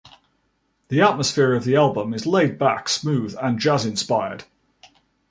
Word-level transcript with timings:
The 0.87 0.99
atmosphere 1.03 1.53
of 1.53 1.63
the 1.63 1.75
album 1.75 2.11
is 2.15 2.23
laidback, 2.23 2.89
smooth, 2.89 3.35
and 3.39 3.59
jazz-inspired. 3.59 4.45